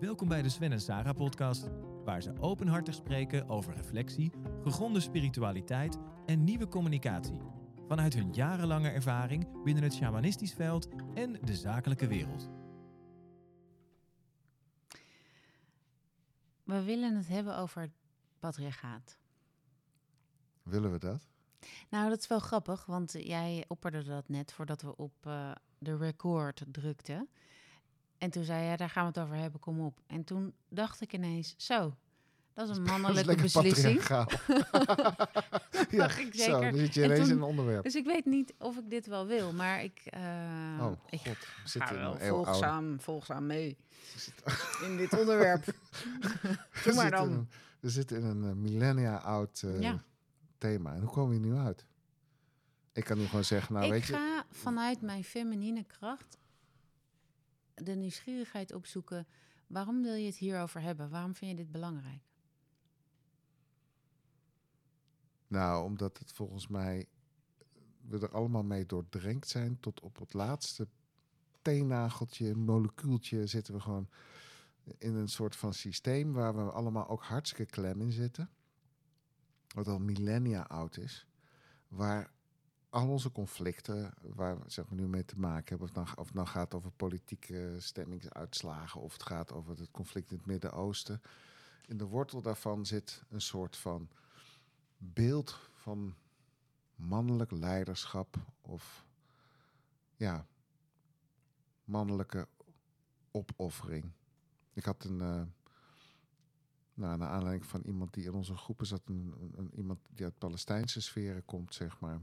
Welkom 0.00 0.28
bij 0.28 0.42
de 0.42 0.48
Sven 0.48 0.72
en 0.72 0.80
Sarah 0.80 1.16
podcast, 1.16 1.68
waar 2.04 2.22
ze 2.22 2.38
openhartig 2.38 2.94
spreken 2.94 3.48
over 3.48 3.74
reflectie, 3.74 4.32
gegronde 4.62 5.00
spiritualiteit 5.00 5.98
en 6.26 6.44
nieuwe 6.44 6.68
communicatie. 6.68 7.40
Vanuit 7.88 8.14
hun 8.14 8.32
jarenlange 8.32 8.88
ervaring 8.88 9.62
binnen 9.62 9.82
het 9.82 9.94
shamanistisch 9.94 10.52
veld 10.52 10.88
en 11.14 11.32
de 11.32 11.54
zakelijke 11.54 12.06
wereld. 12.06 12.50
We 16.64 16.82
willen 16.82 17.16
het 17.16 17.28
hebben 17.28 17.56
over 17.56 17.80
het 17.80 17.92
patriarchaat. 18.38 19.18
Willen 20.62 20.92
we 20.92 20.98
dat? 20.98 21.26
Nou, 21.90 22.08
dat 22.08 22.18
is 22.18 22.26
wel 22.26 22.40
grappig, 22.40 22.86
want 22.86 23.12
jij 23.12 23.64
opperde 23.68 24.04
dat 24.04 24.28
net 24.28 24.52
voordat 24.52 24.82
we 24.82 24.96
op 24.96 25.26
uh, 25.26 25.52
de 25.78 25.96
record 25.96 26.64
drukten. 26.68 27.28
En 28.20 28.30
toen 28.30 28.44
zei 28.44 28.64
jij, 28.64 28.76
daar 28.76 28.90
gaan 28.90 29.02
we 29.02 29.08
het 29.08 29.18
over 29.28 29.36
hebben, 29.36 29.60
kom 29.60 29.80
op. 29.80 30.00
En 30.06 30.24
toen 30.24 30.52
dacht 30.68 31.00
ik 31.00 31.12
ineens, 31.12 31.54
zo, 31.56 31.96
dat 32.54 32.68
is 32.68 32.76
een 32.76 32.82
mannelijke 33.00 33.34
is 33.44 33.52
beslissing. 33.52 34.02
ja, 34.08 34.24
dacht 35.90 36.18
ik 36.18 36.34
Zo, 36.34 36.42
zeker. 36.42 36.60
dan 36.60 36.74
zit 36.78 36.94
je 36.94 37.04
ineens 37.04 37.20
toen- 37.20 37.28
in 37.30 37.36
een 37.36 37.42
onderwerp. 37.42 37.82
Dus 37.82 37.94
ik 37.94 38.04
weet 38.04 38.24
niet 38.24 38.54
of 38.58 38.76
ik 38.76 38.90
dit 38.90 39.06
wel 39.06 39.26
wil, 39.26 39.52
maar 39.52 39.82
ik, 39.82 40.00
eh, 40.04 40.20
oh 40.80 40.92
ik 41.10 41.20
god, 41.20 41.36
we 41.72 41.80
ga 41.80 41.94
wel 41.94 42.10
oude- 42.10 42.26
volgzaam, 42.26 43.00
volgzaam 43.00 43.46
mee 43.46 43.76
in 44.84 44.96
dit 44.96 45.18
onderwerp. 45.18 45.64
we 45.64 45.72
Doe 46.84 46.94
maar 46.94 46.94
zitten 46.94 47.10
dan. 47.10 47.28
in 47.28 47.32
een- 47.34 47.48
We 47.80 47.90
zitten 47.90 48.16
in 48.20 48.24
een 48.24 48.44
eh, 48.44 48.52
millennia 48.54 49.16
oud 49.16 49.62
eh, 49.62 49.80
Ja. 49.80 50.02
thema. 50.58 50.94
En 50.94 51.00
hoe 51.00 51.10
komen 51.10 51.30
we 51.40 51.46
hier 51.46 51.54
nu 51.54 51.60
uit? 51.60 51.84
Ik 52.92 53.04
kan 53.04 53.18
nu 53.18 53.24
gewoon 53.26 53.44
zeggen, 53.44 53.72
nou 53.74 53.86
ik 53.86 53.92
weet 53.92 54.06
je... 54.06 54.12
ga 54.12 54.44
vanuit 54.50 55.00
mijn 55.00 55.24
feminine 55.24 55.84
kracht 55.84 56.38
de 57.84 57.94
nieuwsgierigheid 57.94 58.74
opzoeken. 58.74 59.26
Waarom 59.66 60.02
wil 60.02 60.14
je 60.14 60.26
het 60.26 60.36
hierover 60.36 60.80
hebben? 60.80 61.10
Waarom 61.10 61.34
vind 61.34 61.50
je 61.50 61.56
dit 61.56 61.72
belangrijk? 61.72 62.22
Nou, 65.46 65.84
omdat 65.84 66.18
het 66.18 66.32
volgens 66.32 66.68
mij 66.68 67.08
we 68.00 68.18
er 68.18 68.32
allemaal 68.32 68.64
mee 68.64 68.86
doordrenkt 68.86 69.48
zijn 69.48 69.80
tot 69.80 70.00
op 70.00 70.18
het 70.18 70.32
laatste 70.32 70.88
teennageltje, 71.62 72.54
molecuultje 72.54 73.46
zitten 73.46 73.74
we 73.74 73.80
gewoon 73.80 74.08
in 74.98 75.14
een 75.14 75.28
soort 75.28 75.56
van 75.56 75.74
systeem 75.74 76.32
waar 76.32 76.54
we 76.54 76.72
allemaal 76.72 77.08
ook 77.08 77.22
hartstikke 77.22 77.72
klem 77.72 78.00
in 78.00 78.12
zitten. 78.12 78.50
Wat 79.74 79.88
al 79.88 79.98
millennia 79.98 80.62
oud 80.62 80.96
is. 80.96 81.26
Waar 81.88 82.32
al 82.90 83.08
onze 83.08 83.32
conflicten, 83.32 84.14
waar 84.22 84.58
we 84.58 84.64
zeg 84.70 84.88
maar, 84.88 84.98
nu 85.00 85.06
mee 85.08 85.24
te 85.24 85.38
maken 85.38 85.68
hebben, 85.78 86.04
of 86.04 86.16
het, 86.26 86.34
nou, 86.34 86.46
gaat 86.46 86.74
over 86.74 86.90
politieke 86.90 87.74
stemmingsuitslagen, 87.78 89.00
of 89.00 89.12
het 89.12 89.22
gaat 89.22 89.52
over 89.52 89.78
het 89.78 89.90
conflict 89.90 90.30
in 90.30 90.36
het 90.36 90.46
Midden-Oosten. 90.46 91.22
In 91.86 91.96
de 91.96 92.04
wortel 92.04 92.42
daarvan 92.42 92.86
zit 92.86 93.22
een 93.28 93.40
soort 93.40 93.76
van 93.76 94.08
beeld 94.98 95.58
van 95.74 96.14
mannelijk 96.94 97.50
leiderschap 97.50 98.36
of 98.60 99.04
ja, 100.16 100.46
mannelijke 101.84 102.48
opoffering. 103.30 104.10
Ik 104.72 104.84
had 104.84 105.04
een, 105.04 105.20
eh, 105.20 105.42
nou, 106.94 107.16
naar 107.18 107.28
aanleiding 107.28 107.66
van 107.66 107.80
iemand 107.82 108.14
die 108.14 108.24
in 108.24 108.34
onze 108.34 108.56
groepen 108.56 108.86
zat, 108.86 109.02
een, 109.04 109.34
een- 109.56 109.74
iemand 109.74 109.98
die 110.14 110.24
uit 110.24 110.38
Palestijnse 110.38 111.00
sferen 111.00 111.44
komt, 111.44 111.74
zeg 111.74 112.00
maar. 112.00 112.20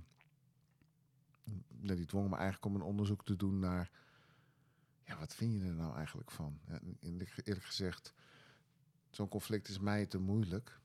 Die 1.68 2.06
dwong 2.06 2.30
me 2.30 2.36
eigenlijk 2.36 2.66
om 2.66 2.76
een 2.76 2.88
onderzoek 2.88 3.26
te 3.26 3.36
doen 3.36 3.60
naar, 3.60 3.92
ja, 5.04 5.18
wat 5.18 5.36
vind 5.36 5.54
je 5.54 5.62
er 5.62 5.76
nou 5.76 5.96
eigenlijk 5.96 6.32
van? 6.32 6.60
Eerlijk 7.02 7.64
gezegd, 7.64 8.14
zo'n 9.10 9.28
conflict 9.28 9.68
is 9.68 9.80
mij 9.80 10.06
te 10.06 10.20
moeilijk. 10.20 10.80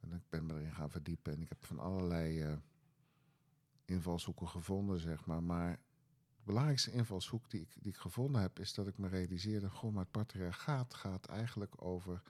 En 0.00 0.12
ik 0.12 0.28
ben 0.28 0.46
me 0.46 0.54
erin 0.54 0.74
gaan 0.74 0.90
verdiepen 0.90 1.32
en 1.32 1.40
ik 1.40 1.48
heb 1.48 1.64
van 1.64 1.78
allerlei 1.78 2.40
eh, 2.42 2.56
invalshoeken 3.84 4.48
gevonden, 4.48 5.00
zeg 5.00 5.26
maar. 5.26 5.42
Maar 5.42 5.72
de 6.36 6.44
belangrijkste 6.44 6.92
invalshoek 6.92 7.50
die 7.50 7.60
ik, 7.60 7.74
die 7.82 7.92
ik 7.92 7.98
gevonden 7.98 8.40
heb, 8.40 8.58
is 8.58 8.74
dat 8.74 8.86
ik 8.86 8.98
me 8.98 9.08
realiseerde: 9.08 9.70
goh, 9.70 9.92
maar 9.92 10.02
het 10.02 10.10
patriarchaat 10.10 10.94
gaat 10.94 11.26
eigenlijk 11.26 11.82
over 11.82 12.22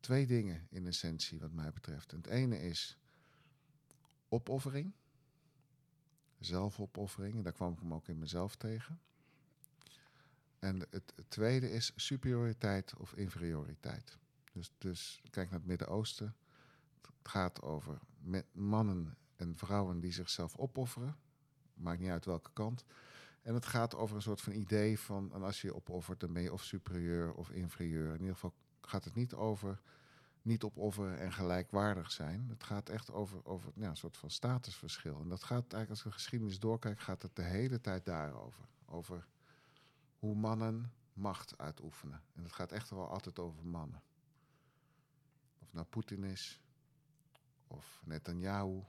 twee 0.00 0.26
dingen 0.26 0.66
in 0.70 0.86
essentie, 0.86 1.38
wat 1.38 1.52
mij 1.52 1.72
betreft. 1.72 2.10
Het 2.10 2.26
ene 2.26 2.60
is 2.62 2.98
opoffering, 4.28 4.92
zelfopoffering, 6.40 7.44
daar 7.44 7.52
kwam 7.52 7.72
ik 7.72 7.78
hem 7.78 7.94
ook 7.94 8.08
in 8.08 8.18
mezelf 8.18 8.56
tegen. 8.56 9.00
En 10.58 10.86
het, 10.90 11.14
tweede 11.28 11.70
is 11.70 11.92
superioriteit 11.96 12.96
of 12.96 13.12
inferioriteit. 13.12 14.18
Dus, 14.52 14.72
dus 14.78 15.20
kijk 15.30 15.50
naar 15.50 15.58
het 15.58 15.68
Midden-Oosten. 15.68 16.34
Het 17.00 17.30
gaat 17.30 17.62
over 17.62 17.98
mannen 18.52 19.16
en 19.36 19.56
vrouwen 19.56 20.00
die 20.00 20.12
zichzelf 20.12 20.56
opofferen. 20.56 21.16
Maakt 21.74 22.00
niet 22.00 22.10
uit 22.10 22.24
welke 22.24 22.50
kant. 22.52 22.84
En 23.42 23.54
het 23.54 23.66
gaat 23.66 23.94
over 23.94 24.16
een 24.16 24.22
soort 24.22 24.40
van 24.40 24.52
idee 24.52 24.98
van... 24.98 25.32
en 25.34 25.42
als 25.42 25.60
je 25.60 25.66
je 25.66 25.74
opoffert, 25.74 26.20
dan 26.20 26.32
ben 26.32 26.42
je 26.42 26.52
of 26.52 26.64
superieur 26.64 27.32
of 27.32 27.50
inferieur. 27.50 28.06
In 28.06 28.20
ieder 28.20 28.34
geval 28.34 28.54
gaat 28.80 29.04
het 29.04 29.14
niet 29.14 29.34
over 29.34 29.80
niet 30.42 30.62
opofferen 30.62 31.18
en 31.18 31.32
gelijkwaardig 31.32 32.12
zijn. 32.12 32.48
Het 32.48 32.64
gaat 32.64 32.88
echt 32.88 33.10
over, 33.12 33.44
over 33.44 33.72
ja, 33.74 33.88
een 33.88 33.96
soort 33.96 34.16
van 34.16 34.30
statusverschil. 34.30 35.20
En 35.20 35.28
dat 35.28 35.44
gaat 35.44 35.60
eigenlijk, 35.72 35.90
als 35.90 36.02
de 36.02 36.10
geschiedenis 36.12 36.58
doorkijk... 36.58 37.00
gaat 37.00 37.22
het 37.22 37.36
de 37.36 37.42
hele 37.42 37.80
tijd 37.80 38.04
daarover. 38.04 38.64
Over 38.84 39.26
hoe 40.18 40.34
mannen 40.34 40.92
macht 41.12 41.58
uitoefenen. 41.58 42.22
En 42.32 42.42
het 42.42 42.52
gaat 42.52 42.72
echt 42.72 42.90
wel 42.90 43.08
altijd 43.08 43.38
over 43.38 43.66
mannen. 43.66 44.02
Of 45.58 45.72
nou 45.72 45.86
Poetin 45.86 46.24
is, 46.24 46.60
of 47.66 48.02
Netanyahu. 48.04 48.82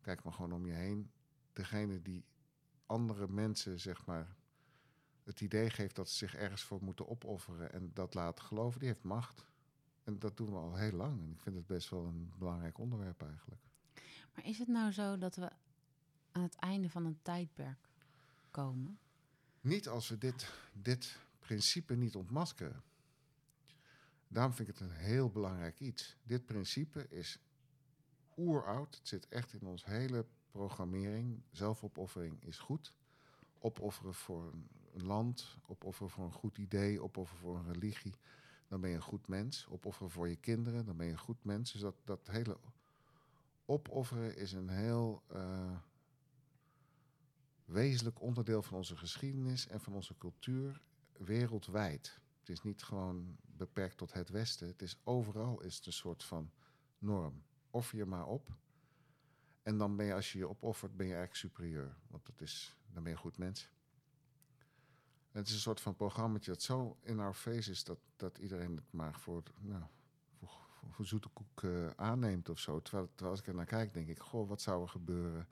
Kijk 0.00 0.22
maar 0.22 0.32
gewoon 0.32 0.52
om 0.52 0.66
je 0.66 0.72
heen. 0.72 1.10
Degene 1.52 2.02
die 2.02 2.24
andere 2.86 3.28
mensen, 3.28 3.80
zeg 3.80 4.06
maar, 4.06 4.36
het 5.24 5.40
idee 5.40 5.70
geeft 5.70 5.96
dat 5.96 6.08
ze 6.08 6.16
zich 6.16 6.34
ergens 6.34 6.62
voor 6.62 6.82
moeten 6.82 7.08
opofferen 7.08 7.72
en 7.72 7.90
dat 7.94 8.14
laten 8.14 8.44
geloven, 8.44 8.78
die 8.78 8.88
heeft 8.88 9.02
macht. 9.02 9.44
En 10.10 10.18
dat 10.18 10.36
doen 10.36 10.50
we 10.50 10.56
al 10.56 10.76
heel 10.76 10.92
lang. 10.92 11.20
En 11.20 11.30
ik 11.30 11.40
vind 11.40 11.56
het 11.56 11.66
best 11.66 11.90
wel 11.90 12.04
een 12.04 12.32
belangrijk 12.38 12.78
onderwerp 12.78 13.22
eigenlijk. 13.22 13.60
Maar 14.34 14.46
is 14.46 14.58
het 14.58 14.68
nou 14.68 14.92
zo 14.92 15.18
dat 15.18 15.36
we 15.36 15.50
aan 16.32 16.42
het 16.42 16.54
einde 16.54 16.90
van 16.90 17.04
een 17.04 17.18
tijdperk 17.22 17.88
komen? 18.50 18.98
Niet 19.60 19.88
als 19.88 20.08
we 20.08 20.18
dit, 20.18 20.52
dit 20.72 21.18
principe 21.38 21.94
niet 21.94 22.14
ontmaskeren. 22.14 22.82
Daarom 24.28 24.52
vind 24.52 24.68
ik 24.68 24.78
het 24.78 24.88
een 24.88 24.96
heel 24.96 25.30
belangrijk 25.30 25.80
iets. 25.80 26.16
Dit 26.22 26.46
principe 26.46 27.08
is 27.08 27.38
oeroud. 28.36 28.94
Het 28.94 29.08
zit 29.08 29.28
echt 29.28 29.52
in 29.52 29.66
ons 29.66 29.84
hele 29.84 30.26
programmering. 30.50 31.42
Zelfopoffering 31.50 32.42
is 32.42 32.58
goed. 32.58 32.94
Opofferen 33.58 34.14
voor 34.14 34.52
een, 34.52 34.68
een 34.92 35.06
land, 35.06 35.56
opofferen 35.66 36.10
voor 36.10 36.24
een 36.24 36.32
goed 36.32 36.58
idee, 36.58 37.02
opofferen 37.02 37.42
voor 37.42 37.58
een 37.58 37.72
religie. 37.72 38.14
Dan 38.70 38.80
ben 38.80 38.90
je 38.90 38.96
een 38.96 39.02
goed 39.02 39.28
mens. 39.28 39.66
Opofferen 39.70 40.10
voor 40.10 40.28
je 40.28 40.36
kinderen, 40.36 40.84
dan 40.86 40.96
ben 40.96 41.06
je 41.06 41.12
een 41.12 41.18
goed 41.18 41.44
mens. 41.44 41.72
Dus 41.72 41.80
dat, 41.80 41.94
dat 42.04 42.26
hele 42.26 42.56
opofferen 43.64 44.36
is 44.36 44.52
een 44.52 44.68
heel 44.68 45.22
eh, 45.26 45.76
wezenlijk 47.64 48.20
onderdeel 48.20 48.62
van 48.62 48.76
onze 48.76 48.96
geschiedenis 48.96 49.66
en 49.66 49.80
van 49.80 49.92
onze 49.92 50.18
cultuur 50.18 50.82
wereldwijd. 51.16 52.20
Het 52.38 52.48
is 52.48 52.62
niet 52.62 52.82
gewoon 52.82 53.36
beperkt 53.56 53.96
tot 53.96 54.12
het 54.12 54.28
Westen. 54.28 54.66
Het 54.66 54.82
is 54.82 55.00
overal 55.04 55.60
is 55.62 55.76
het 55.76 55.86
een 55.86 55.92
soort 55.92 56.24
van 56.24 56.50
norm. 56.98 57.42
Offer 57.70 57.98
je 57.98 58.04
maar 58.04 58.26
op. 58.26 58.56
En 59.62 59.78
dan 59.78 59.96
ben 59.96 60.06
je, 60.06 60.14
als 60.14 60.32
je 60.32 60.38
je 60.38 60.48
opoffert, 60.48 60.96
ben 60.96 61.06
je 61.06 61.14
eigenlijk 61.14 61.40
superieur. 61.40 61.96
Want 62.06 62.26
dat 62.26 62.40
is, 62.40 62.76
dan 62.92 63.02
ben 63.02 63.12
je 63.12 63.18
een 63.18 63.22
goed 63.22 63.38
mens. 63.38 63.70
Het 65.30 65.46
is 65.46 65.52
een 65.52 65.60
soort 65.60 65.80
van 65.80 65.94
programma 65.94 66.38
dat 66.38 66.62
zo 66.62 66.96
in 67.02 67.20
our 67.20 67.34
face 67.34 67.70
is 67.70 67.84
dat, 67.84 67.98
dat 68.16 68.38
iedereen 68.38 68.76
het 68.76 68.92
maar 68.92 69.14
voor, 69.20 69.42
nou, 69.60 69.82
voor, 70.38 70.50
voor, 70.90 71.06
zoete 71.06 71.28
koek 71.28 71.62
eh, 71.62 71.86
aanneemt 71.96 72.48
of 72.48 72.58
zo. 72.58 72.82
Terwijl, 72.82 73.10
als 73.22 73.40
ik 73.40 73.46
er 73.46 73.54
naar 73.54 73.66
kijk, 73.66 73.94
denk 73.94 74.08
ik, 74.08 74.18
goh, 74.18 74.48
wat 74.48 74.60
zou 74.60 74.82
er 74.82 74.88
gebeuren 74.88 75.48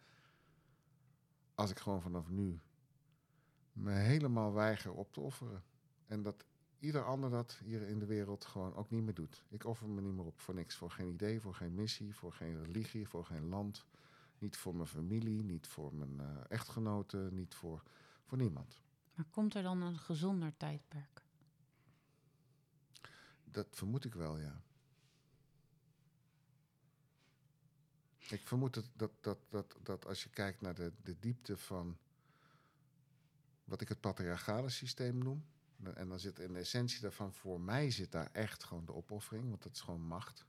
als 1.54 1.70
ik 1.70 1.78
gewoon 1.78 2.02
vanaf 2.02 2.28
nu 2.28 2.60
me 3.72 3.92
helemaal 3.92 4.52
weiger 4.52 4.92
op 4.92 5.12
te 5.12 5.20
offeren. 5.20 5.62
En 6.06 6.22
dat 6.22 6.44
ieder 6.78 7.04
ander 7.04 7.30
dat 7.30 7.60
hier 7.64 7.82
in 7.82 7.98
de 7.98 8.06
wereld 8.06 8.44
gewoon 8.44 8.74
ook 8.74 8.90
niet 8.90 9.02
meer 9.02 9.14
doet. 9.14 9.44
Ik 9.48 9.64
offer 9.64 9.88
me 9.88 10.00
niet 10.00 10.14
meer 10.14 10.24
op 10.24 10.40
voor 10.40 10.54
niks. 10.54 10.76
Voor 10.76 10.90
geen 10.90 11.08
idee, 11.08 11.40
voor 11.40 11.54
geen 11.54 11.74
missie, 11.74 12.14
voor 12.14 12.32
geen 12.32 12.64
religie, 12.64 13.08
voor 13.08 13.24
geen 13.24 13.48
land. 13.48 13.86
Niet 14.38 14.56
voor 14.56 14.74
mijn 14.74 14.88
familie, 14.88 15.42
niet 15.42 15.66
voor 15.66 15.94
mijn 15.94 16.20
eh, 16.20 16.26
echtgenoten, 16.48 17.34
niet 17.34 17.54
voor, 17.54 17.82
voor 18.24 18.38
niemand. 18.38 18.82
Maar 19.18 19.26
komt 19.30 19.54
er 19.54 19.62
dan 19.62 19.82
een 19.82 19.98
gezonder 19.98 20.56
tijdperk? 20.56 21.22
Dat 23.44 23.66
vermoed 23.70 24.04
ik 24.04 24.14
wel, 24.14 24.38
ja. 24.38 24.62
Ik 28.18 28.46
vermoed 28.46 28.74
dat, 28.74 28.88
dat, 28.96 29.10
dat, 29.20 29.38
dat, 29.48 29.76
dat 29.82 30.06
als 30.06 30.22
je 30.22 30.30
kijkt 30.30 30.60
naar 30.60 30.74
de, 30.74 30.92
de 31.02 31.18
diepte 31.18 31.56
van 31.56 31.98
wat 33.64 33.80
ik 33.80 33.88
het 33.88 34.00
patriarchale 34.00 34.68
systeem 34.68 35.18
noem, 35.18 35.44
En 35.94 36.08
dan 36.08 36.20
zit 36.20 36.38
in 36.38 36.52
de 36.52 36.58
essentie 36.58 37.00
daarvan, 37.00 37.32
voor 37.32 37.60
mij 37.60 37.90
zit 37.90 38.12
daar 38.12 38.30
echt 38.32 38.64
gewoon 38.64 38.84
de 38.84 38.94
opoffering, 38.94 39.48
want 39.48 39.62
dat 39.62 39.72
is 39.72 39.80
gewoon 39.80 40.06
macht. 40.06 40.46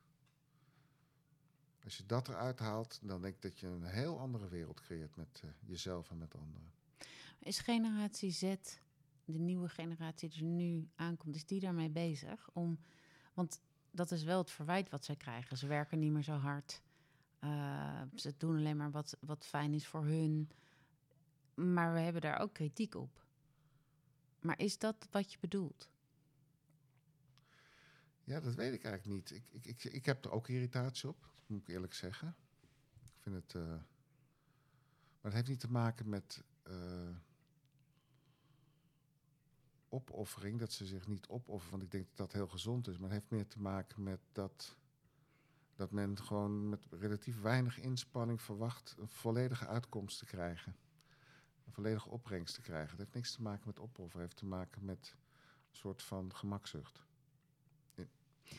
Als 1.84 1.98
je 1.98 2.06
dat 2.06 2.28
eruit 2.28 2.60
haalt, 2.60 3.00
dan 3.02 3.22
denk 3.22 3.36
ik 3.36 3.42
dat 3.42 3.60
je 3.60 3.68
een 3.68 3.86
heel 3.86 4.20
andere 4.20 4.48
wereld 4.48 4.82
creëert 4.82 5.16
met 5.16 5.42
uh, 5.46 5.52
jezelf 5.60 6.10
en 6.10 6.18
met 6.18 6.36
anderen. 6.36 6.79
Is 7.40 7.60
generatie 7.60 8.32
Z, 8.32 8.56
de 9.26 9.40
nieuwe 9.40 9.70
generatie 9.70 10.30
die 10.30 10.44
nu 10.44 10.90
aankomt, 10.96 11.36
is 11.36 11.46
die 11.46 11.60
daarmee 11.60 11.90
bezig? 11.90 12.50
Om, 12.54 12.80
want 13.34 13.62
dat 13.92 14.12
is 14.12 14.24
wel 14.24 14.38
het 14.38 14.52
verwijt 14.52 14.90
wat 14.90 15.06
zij 15.06 15.16
krijgen. 15.16 15.58
Ze 15.58 15.68
werken 15.68 16.00
niet 16.00 16.12
meer 16.12 16.24
zo 16.24 16.34
hard. 16.34 16.82
Uh, 17.40 18.02
ze 18.16 18.34
doen 18.38 18.56
alleen 18.56 18.78
maar 18.78 18.92
wat, 18.92 19.18
wat 19.20 19.46
fijn 19.46 19.74
is 19.74 19.88
voor 19.88 20.06
hun. 20.06 20.52
Maar 21.54 21.94
we 21.94 22.00
hebben 22.00 22.22
daar 22.22 22.40
ook 22.40 22.54
kritiek 22.54 22.96
op. 22.96 23.26
Maar 24.40 24.60
is 24.60 24.78
dat 24.78 25.08
wat 25.12 25.32
je 25.32 25.38
bedoelt? 25.40 25.90
Ja, 28.24 28.40
dat 28.40 28.56
weet 28.56 28.74
ik 28.74 28.84
eigenlijk 28.84 29.16
niet. 29.16 29.32
Ik, 29.32 29.50
ik, 29.52 29.66
ik, 29.66 29.84
ik 29.84 30.06
heb 30.06 30.26
er 30.26 30.32
ook 30.32 30.48
irritatie 30.48 31.10
op, 31.10 31.32
moet 31.46 31.62
ik 31.62 31.68
eerlijk 31.68 31.94
zeggen. 31.94 32.36
Ik 33.04 33.14
vind 33.20 33.36
het. 33.36 33.54
Uh, 33.54 33.68
maar 35.22 35.32
het 35.32 35.34
heeft 35.34 35.48
niet 35.48 35.60
te 35.60 35.72
maken 35.72 36.10
met. 36.10 36.44
Uh, 36.68 37.16
opoffering, 39.90 40.60
dat 40.60 40.72
ze 40.72 40.86
zich 40.86 41.08
niet 41.08 41.28
opofferen, 41.28 41.72
want 41.72 41.84
ik 41.84 41.92
denk 41.92 42.08
dat 42.08 42.18
dat 42.18 42.34
heel 42.34 42.48
gezond 42.48 42.88
is. 42.88 42.98
Maar 42.98 43.10
het 43.10 43.20
heeft 43.20 43.32
meer 43.32 43.48
te 43.48 43.60
maken 43.60 44.04
met 44.04 44.20
dat, 44.32 44.78
dat 45.76 45.92
men 45.92 46.20
gewoon 46.20 46.70
met 46.70 46.88
relatief 46.90 47.42
weinig 47.42 47.80
inspanning 47.80 48.42
verwacht 48.42 48.96
een 49.00 49.08
volledige 49.08 49.68
uitkomst 49.68 50.20
te 50.20 50.26
krijgen. 50.26 50.76
Een 51.66 51.74
volledige 51.74 52.10
opbrengst 52.10 52.56
te 52.56 52.62
krijgen. 52.62 52.90
Het 52.90 53.00
heeft 53.00 53.14
niks 53.14 53.32
te 53.32 53.42
maken 53.42 53.64
met 53.66 53.80
opofferen, 53.80 54.22
het 54.22 54.30
heeft 54.30 54.38
te 54.38 54.46
maken 54.46 54.86
met 54.86 55.16
een 55.70 55.76
soort 55.76 56.04
van 56.04 56.36
gemakzucht. 56.36 57.08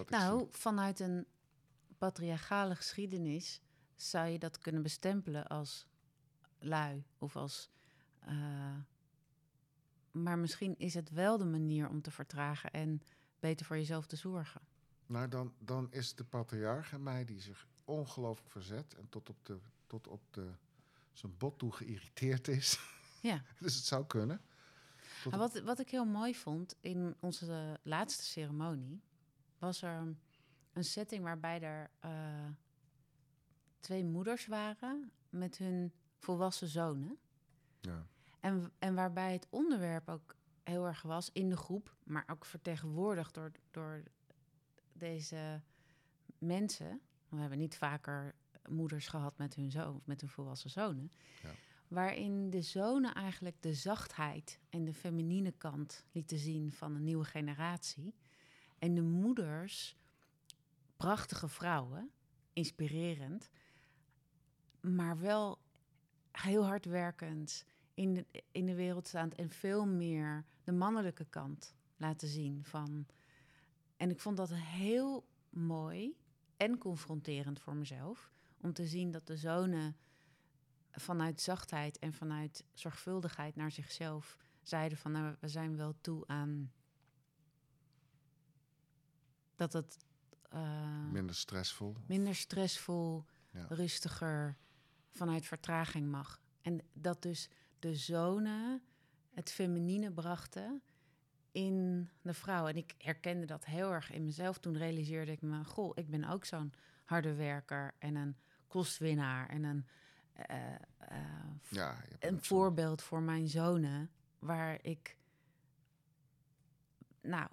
Nou, 0.09 0.47
vanuit 0.51 1.01
een 1.01 1.27
patriarchale 1.99 2.75
geschiedenis 2.75 3.63
zou 3.95 4.29
je 4.29 4.39
dat 4.39 4.59
kunnen 4.59 4.83
bestempelen 4.83 5.47
als 5.47 5.87
lui 6.59 7.05
of 7.19 7.37
als. 7.37 7.71
Uh, 8.29 8.77
maar 10.11 10.39
misschien 10.39 10.79
is 10.79 10.95
het 10.95 11.11
wel 11.11 11.39
de 11.39 11.45
manier 11.45 11.89
om 11.89 12.03
te 12.03 12.11
vertragen 12.11 12.71
en 12.71 13.03
beter 13.41 13.67
voor 13.67 13.77
jezelf 13.77 14.07
te 14.07 14.17
zorgen. 14.17 14.61
Nou, 15.07 15.29
dan, 15.29 15.55
dan 15.59 15.93
is 15.93 16.15
de 16.15 16.25
patriarch 16.25 16.93
en 16.93 17.03
mij 17.03 17.25
die 17.25 17.41
zich 17.41 17.67
ongelooflijk 17.85 18.51
verzet 18.51 18.95
en 18.95 19.09
tot 19.09 19.29
op, 19.29 19.47
de, 19.47 19.59
tot 19.87 20.09
op 20.09 20.23
de, 20.31 20.51
zijn 21.13 21.37
bot 21.39 21.59
toe 21.59 21.73
geïrriteerd 21.73 22.49
is. 22.49 22.81
Ja. 23.21 23.43
dus 23.61 23.75
het 23.75 23.85
zou 23.85 24.07
kunnen. 24.07 24.41
wat, 25.31 25.61
wat 25.61 25.79
ik 25.79 25.91
heel 25.91 26.05
mooi 26.05 26.35
vond 26.35 26.77
in 26.81 27.17
onze 27.21 27.79
laatste 27.83 28.25
ceremonie, 28.25 29.03
was 29.59 29.83
er 29.83 30.17
een 30.73 30.85
setting 30.85 31.23
waarbij 31.23 31.61
er 31.61 31.91
uh, 32.05 32.49
twee 33.81 34.05
moeders 34.05 34.47
waren 34.47 35.13
met 35.29 35.59
hun 35.59 35.93
volwassen 36.19 36.69
zonen. 36.69 37.19
Ja. 37.81 38.07
En, 38.41 38.73
en 38.79 38.95
waarbij 38.95 39.33
het 39.33 39.47
onderwerp 39.51 40.09
ook 40.09 40.37
heel 40.63 40.87
erg 40.87 41.03
was 41.03 41.31
in 41.33 41.49
de 41.49 41.57
groep, 41.57 41.97
maar 42.05 42.25
ook 42.31 42.45
vertegenwoordigd 42.45 43.35
door, 43.35 43.53
door 43.71 44.03
deze 44.93 45.61
mensen. 46.39 47.01
We 47.29 47.37
hebben 47.37 47.59
niet 47.59 47.77
vaker 47.77 48.35
moeders 48.69 49.09
gehad 49.09 49.39
met 49.39 49.55
hun 49.55 49.71
zoon 49.71 49.97
of 49.97 50.07
met 50.07 50.21
hun 50.21 50.31
volwassen 50.31 50.71
zonen. 50.71 51.11
Ja. 51.43 51.51
Waarin 51.89 52.51
de 52.51 52.63
zonen 52.63 53.15
eigenlijk 53.15 53.63
de 53.63 53.75
zachtheid 53.75 54.61
en 54.69 54.85
de 54.85 54.95
feminine 54.95 55.53
kant 55.53 56.05
lieten 56.13 56.39
zien 56.39 56.73
van 56.73 56.95
een 56.95 57.05
nieuwe 57.05 57.25
generatie. 57.25 58.15
En 58.79 58.95
de 58.95 59.03
moeders, 59.03 59.97
prachtige 60.97 61.49
vrouwen, 61.49 62.11
inspirerend, 62.53 63.51
maar 64.81 65.19
wel 65.19 65.59
heel 66.33 66.67
hardwerkend 66.67 67.65
in 67.95 68.15
de, 68.15 68.27
in 68.53 68.67
de 68.67 68.75
wereld 68.75 69.07
staand 69.09 69.35
en 69.35 69.51
veel 69.51 69.87
meer 69.87 70.45
de 70.65 70.73
mannelijke 70.73 71.25
kant 71.25 71.75
laten 71.97 72.29
zien 72.29 72.65
van. 72.65 73.07
En 73.97 74.11
ik 74.11 74.21
vond 74.21 74.37
dat 74.37 74.55
heel 74.55 75.27
mooi 75.49 76.17
en 76.57 76.79
confronterend 76.79 77.61
voor 77.61 77.77
mezelf 77.77 78.31
om 78.61 78.73
te 78.73 78.87
zien 78.87 79.11
dat 79.11 79.27
de 79.27 79.37
zonen 79.37 79.97
vanuit 80.91 81.41
zachtheid 81.41 81.99
en 81.99 82.13
vanuit 82.13 82.65
zorgvuldigheid 82.73 83.57
naar 83.57 83.73
zichzelf 83.73 84.39
zeiden 84.63 84.99
van 84.99 85.13
nou, 85.13 85.37
we 85.41 85.49
zijn 85.49 85.77
wel 85.77 85.95
toe 86.01 86.27
aan 86.27 86.73
dat 89.55 89.73
het 89.73 89.97
uh, 90.55 91.11
minder 91.11 91.35
stressvol, 91.35 91.97
minder 92.07 92.35
stressvol, 92.35 93.25
ja. 93.53 93.67
rustiger 93.69 94.57
vanuit 95.11 95.47
vertraging 95.47 96.11
mag. 96.11 96.41
En 96.63 96.81
dat 96.93 97.23
dus 97.23 97.49
de 97.81 97.95
zonen 97.95 98.83
het 99.31 99.53
feminine 99.53 100.13
brachten 100.13 100.83
in 101.53 102.09
de 102.23 102.35
vrouw. 102.35 102.67
En 102.67 102.77
ik 102.77 102.95
herkende 102.99 103.47
dat 103.47 103.65
heel 103.65 103.93
erg 103.93 104.13
in 104.13 104.25
mezelf. 104.25 104.59
Toen 104.59 104.77
realiseerde 104.77 105.33
ik 105.33 105.43
me, 105.43 105.65
goh, 105.65 105.93
ik 105.95 106.11
ben 106.11 106.25
ook 106.25 106.45
zo'n 106.45 106.73
harde 107.05 107.35
werker 107.35 107.95
en 107.99 108.15
een 108.15 108.37
kostwinnaar 108.67 109.49
en 109.49 109.65
een, 109.65 109.87
uh, 110.51 110.57
uh, 111.13 111.19
ja, 111.69 111.97
een 112.19 112.43
voorbeeld 112.43 113.03
voor 113.03 113.23
mijn 113.23 113.49
zonen, 113.49 114.11
waar 114.39 114.79
ik, 114.83 115.17
nou, 117.23 117.49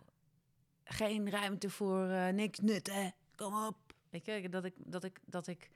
geen 0.83 1.29
ruimte 1.29 1.69
voor 1.69 2.07
uh, 2.07 2.27
niks 2.27 2.59
nut, 2.59 2.93
hè? 2.93 3.09
Kom 3.35 3.65
op. 3.65 3.77
Weet 4.09 4.25
je, 4.25 4.49
dat 4.49 4.65
ik, 4.65 4.73
dat 4.77 5.03
ik, 5.03 5.19
dat 5.25 5.47
ik 5.47 5.69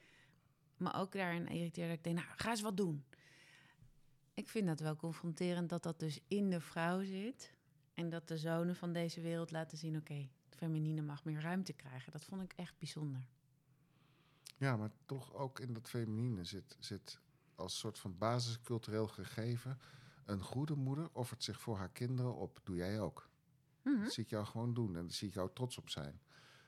me 0.78 0.94
ook 0.94 1.12
daarin 1.12 1.48
irriteerde. 1.48 1.94
Ik 1.94 2.04
denk, 2.04 2.16
nou, 2.16 2.28
ga 2.36 2.50
eens 2.50 2.62
wat 2.62 2.78
doen. 2.78 3.06
Ik 4.42 4.50
vind 4.50 4.68
dat 4.68 4.80
wel 4.80 4.96
confronterend 4.96 5.70
dat 5.70 5.84
dat 5.84 6.00
dus 6.00 6.20
in 6.28 6.50
de 6.50 6.60
vrouw 6.60 7.04
zit. 7.04 7.54
En 7.94 8.10
dat 8.10 8.28
de 8.28 8.38
zonen 8.38 8.76
van 8.76 8.94
deze 8.94 9.22
wereld 9.22 9.52
laten 9.52 9.78
zien: 9.78 9.96
oké, 9.96 10.12
okay, 10.12 10.32
het 10.46 10.56
feminine 10.56 11.02
mag 11.02 11.24
meer 11.24 11.42
ruimte 11.42 11.74
krijgen. 11.74 12.12
Dat 12.12 12.24
vond 12.24 12.42
ik 12.42 12.54
echt 12.54 12.78
bijzonder. 12.78 13.28
Ja, 14.58 14.78
maar 14.78 14.92
toch 15.06 15.34
ook 15.34 15.60
in 15.60 15.74
dat 15.74 15.90
feminine 15.90 16.44
zit, 16.44 16.78
zit 16.80 17.20
als 17.56 17.80
soort 17.80 18.00
van 18.00 18.18
basiscultureel 18.18 19.08
gegeven. 19.08 19.80
Een 20.26 20.42
goede 20.42 20.76
moeder 20.76 21.10
offert 21.14 21.44
zich 21.44 21.62
voor 21.62 21.78
haar 21.78 21.92
kinderen 21.92 22.36
op. 22.36 22.60
Doe 22.64 22.76
jij 22.76 23.00
ook. 23.00 23.30
Mm 23.82 23.94
-hmm. 23.94 24.04
Dat 24.04 24.14
zie 24.14 24.24
ik 24.24 24.30
jou 24.30 24.46
gewoon 24.46 24.74
doen 24.74 24.96
en 24.96 25.02
daar 25.02 25.14
zie 25.14 25.28
ik 25.28 25.34
jou 25.34 25.50
trots 25.54 25.78
op 25.78 25.90
zijn. 25.90 26.22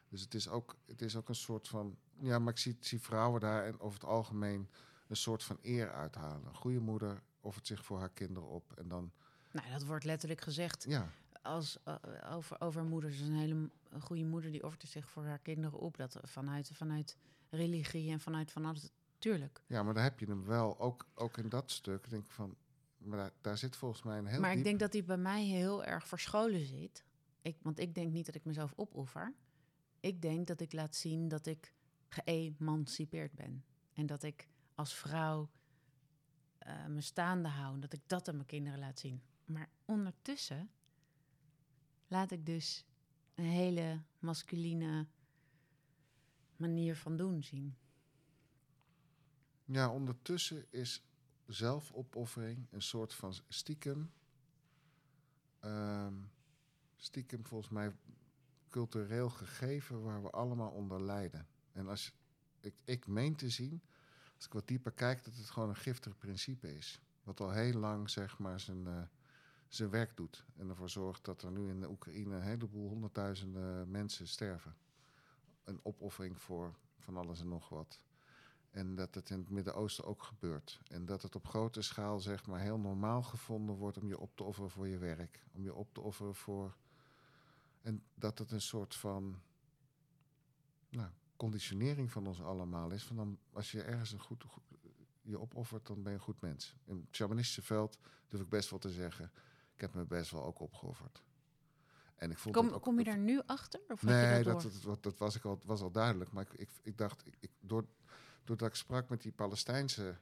Dus 0.09 0.21
het 0.21 0.33
is 0.33 0.47
ook, 0.47 0.77
het 0.85 1.01
is 1.01 1.15
ook 1.15 1.29
een 1.29 1.35
soort 1.35 1.67
van. 1.67 1.97
Ja, 2.19 2.39
maar 2.39 2.53
ik 2.53 2.59
zie, 2.59 2.77
zie 2.79 3.01
vrouwen 3.01 3.41
daar 3.41 3.65
en 3.65 3.79
over 3.79 3.99
het 3.99 4.09
algemeen 4.09 4.69
een 5.07 5.15
soort 5.15 5.43
van 5.43 5.57
eer 5.61 5.91
uithalen. 5.91 6.45
Een 6.45 6.55
goede 6.55 6.79
moeder 6.79 7.21
offert 7.39 7.67
zich 7.67 7.85
voor 7.85 7.99
haar 7.99 8.09
kinderen 8.09 8.49
op. 8.49 8.73
En 8.77 8.87
dan. 8.87 9.11
Nou, 9.51 9.69
dat 9.71 9.83
wordt 9.83 10.05
letterlijk 10.05 10.41
gezegd. 10.41 10.83
Ja. 10.87 11.09
Als, 11.41 11.77
uh, 11.87 11.95
over, 12.31 12.61
over 12.61 12.83
moeders. 12.83 13.19
Een 13.19 13.35
hele 13.35 13.69
goede 13.99 14.25
moeder 14.25 14.51
die 14.51 14.63
offert 14.63 14.89
zich 14.89 15.09
voor 15.09 15.25
haar 15.25 15.39
kinderen 15.39 15.79
op. 15.79 15.97
Dat 15.97 16.17
vanuit, 16.21 16.71
vanuit 16.73 17.17
religie 17.49 18.11
en 18.11 18.19
vanuit 18.19 18.51
van 18.51 18.65
alles. 18.65 18.89
Tuurlijk. 19.17 19.63
Ja, 19.67 19.83
maar 19.83 19.93
daar 19.93 20.03
heb 20.03 20.19
je 20.19 20.25
hem 20.25 20.45
wel. 20.45 20.79
Ook, 20.79 21.07
ook 21.15 21.37
in 21.37 21.49
dat 21.49 21.71
stuk 21.71 22.09
denk 22.09 22.25
ik 22.25 22.31
van. 22.31 22.55
Maar 22.97 23.17
daar, 23.17 23.31
daar 23.41 23.57
zit 23.57 23.75
volgens 23.75 24.03
mij 24.03 24.17
een 24.17 24.25
heel. 24.25 24.39
Maar 24.39 24.49
diep... 24.49 24.57
ik 24.59 24.63
denk 24.63 24.79
dat 24.79 24.91
die 24.91 25.03
bij 25.03 25.17
mij 25.17 25.43
heel 25.43 25.83
erg 25.83 26.07
verscholen 26.07 26.65
zit. 26.65 27.03
Ik, 27.41 27.57
want 27.61 27.79
ik 27.79 27.95
denk 27.95 28.11
niet 28.11 28.25
dat 28.25 28.35
ik 28.35 28.45
mezelf 28.45 28.73
opoffer. 28.75 29.33
Ik 29.99 30.21
denk 30.21 30.47
dat 30.47 30.59
ik 30.59 30.73
laat 30.73 30.95
zien 30.95 31.27
dat 31.27 31.45
ik 31.45 31.73
geëmancipeerd 32.09 33.33
ben. 33.33 33.63
En 33.93 34.05
dat 34.05 34.23
ik 34.23 34.47
als 34.75 34.93
vrouw 34.95 35.49
uh, 36.67 36.85
me 36.85 37.01
staande 37.01 37.49
hou. 37.49 37.79
Dat 37.79 37.93
ik 37.93 38.01
dat 38.07 38.27
aan 38.27 38.35
mijn 38.35 38.47
kinderen 38.47 38.79
laat 38.79 38.99
zien. 38.99 39.21
Maar 39.45 39.69
ondertussen 39.85 40.71
laat 42.07 42.31
ik 42.31 42.45
dus 42.45 42.85
een 43.35 43.45
hele 43.45 44.01
masculine 44.19 45.07
manier 46.55 46.95
van 46.95 47.17
doen 47.17 47.43
zien. 47.43 47.77
Ja, 49.65 49.89
ondertussen 49.89 50.65
is 50.69 51.03
zelfopoffering 51.45 52.67
een 52.71 52.81
soort 52.81 53.13
van 53.13 53.33
stiekem. 53.47 54.13
Um, 55.61 56.31
stiekem 56.95 57.45
volgens 57.45 57.71
mij 57.71 57.95
cultureel 58.69 59.29
gegeven 59.29 60.03
waar 60.03 60.23
we 60.23 60.29
allemaal 60.29 60.71
onder 60.71 61.01
lijden. 61.01 61.47
En 61.71 61.87
als 61.87 62.13
ik, 62.59 62.75
ik 62.83 63.07
meen 63.07 63.35
te 63.35 63.49
zien, 63.49 63.81
als 64.43 64.71
ik 64.71 64.83
wat 64.83 64.93
kijk, 64.93 65.23
dat 65.23 65.35
het 65.35 65.49
gewoon 65.49 65.69
een 65.69 65.75
giftig 65.75 66.17
principe 66.17 66.75
is. 66.75 67.01
Wat 67.23 67.39
al 67.39 67.51
heel 67.51 67.79
lang 67.79 68.09
zeg 68.09 68.39
maar 68.39 68.59
zijn, 68.59 68.85
uh, 68.87 69.01
zijn 69.67 69.89
werk 69.89 70.17
doet. 70.17 70.45
En 70.55 70.69
ervoor 70.69 70.89
zorgt 70.89 71.25
dat 71.25 71.41
er 71.41 71.51
nu 71.51 71.69
in 71.69 71.79
de 71.79 71.89
Oekraïne 71.89 72.35
een 72.35 72.41
heleboel 72.41 72.89
honderdduizenden 72.89 73.91
mensen 73.91 74.27
sterven. 74.27 74.75
Een 75.63 75.79
opoffering 75.83 76.41
voor 76.41 76.75
van 76.99 77.17
alles 77.17 77.39
en 77.39 77.47
nog 77.47 77.69
wat. 77.69 78.03
En 78.69 78.95
dat 78.95 79.15
het 79.15 79.29
in 79.29 79.39
het 79.39 79.49
Midden-Oosten 79.49 80.05
ook 80.05 80.23
gebeurt. 80.23 80.79
En 80.87 81.05
dat 81.05 81.21
het 81.21 81.35
op 81.35 81.47
grote 81.47 81.81
schaal 81.81 82.19
zeg 82.19 82.45
maar 82.45 82.59
heel 82.59 82.79
normaal 82.79 83.23
gevonden 83.23 83.75
wordt 83.75 83.97
om 83.97 84.07
je 84.07 84.19
op 84.19 84.35
te 84.35 84.43
offeren 84.43 84.69
voor 84.69 84.87
je 84.87 84.97
werk. 84.97 85.43
Om 85.51 85.63
je 85.63 85.73
op 85.73 85.93
te 85.93 86.01
offeren 86.01 86.35
voor. 86.35 86.75
En 87.81 88.03
dat 88.15 88.39
het 88.39 88.51
een 88.51 88.61
soort 88.61 88.95
van 88.95 89.41
nou, 90.89 91.09
conditionering 91.43 92.11
van 92.11 92.27
ons 92.27 92.41
allemaal 92.41 92.91
is. 92.91 93.03
Van 93.03 93.15
dan, 93.15 93.39
als 93.53 93.71
je 93.71 93.81
ergens 93.81 94.11
een 94.11 94.19
goed, 94.19 94.43
goed- 94.43 94.63
je 95.21 95.39
opoffert, 95.39 95.87
dan 95.87 96.03
ben 96.03 96.11
je 96.11 96.17
een 96.17 96.23
goed 96.23 96.41
mens. 96.41 96.75
In 96.85 96.95
het 97.05 97.15
shamanistische 97.15 97.61
veld 97.61 97.97
durf 98.27 98.41
ik 98.41 98.49
best 98.49 98.69
wel 98.69 98.79
te 98.79 98.89
zeggen. 98.89 99.31
Ik 99.75 99.81
heb 99.81 99.93
me 99.93 100.05
best 100.05 100.31
wel 100.31 100.43
ook 100.43 100.59
opgeofferd. 100.59 101.23
En 102.15 102.31
ik 102.31 102.37
vond 102.37 102.55
Kom, 102.55 102.69
ook, 102.69 102.81
kom 102.81 102.97
je 102.97 103.03
daar 103.03 103.17
nu 103.17 103.41
achter? 103.45 103.79
Of 103.87 104.03
Nee, 104.03 104.43
dat 104.43 104.61
dat, 104.61 104.81
dat, 104.83 105.03
dat, 105.03 105.17
was, 105.17 105.35
ik 105.35 105.43
al, 105.45 105.59
was 105.65 105.81
al 105.81 105.91
duidelijk. 105.91 106.31
Maar 106.31 106.43
ik, 106.43 106.53
ik, 106.53 106.69
ik 106.81 106.97
dacht, 106.97 107.27
ik, 107.27 107.35
ik, 107.39 107.51
door, 107.59 107.85
doordat 108.43 108.67
ik 108.67 108.75
sprak 108.75 109.09
met 109.09 109.21
die 109.21 109.31
Palestijnse 109.31 110.17